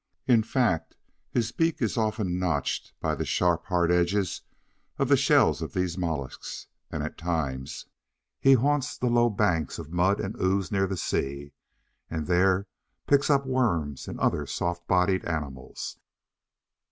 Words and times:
In 0.25 0.41
fact, 0.41 0.95
his 1.29 1.51
beak 1.51 1.79
is 1.79 1.95
often 1.95 2.39
notched 2.39 2.91
by 3.01 3.13
the 3.13 3.23
sharp, 3.23 3.67
hard 3.67 3.91
edges 3.91 4.41
of 4.97 5.09
the 5.09 5.15
shells 5.15 5.61
of 5.61 5.73
these 5.73 5.95
molluscs; 5.95 6.65
and 6.91 7.03
at 7.03 7.19
times, 7.19 7.85
he 8.39 8.53
haunts 8.53 8.97
the 8.97 9.11
low 9.11 9.29
banks 9.29 9.77
of 9.77 9.93
mud 9.93 10.19
and 10.19 10.35
ooze 10.41 10.71
near 10.71 10.87
the 10.87 10.97
sea, 10.97 11.53
and 12.09 12.25
there 12.25 12.65
picks 13.05 13.29
up 13.29 13.45
worms 13.45 14.07
and 14.07 14.19
other 14.19 14.47
soft 14.47 14.87
bodied 14.87 15.23
animals. 15.25 15.99